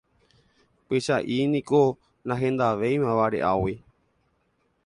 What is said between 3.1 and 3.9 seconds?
vare'águi.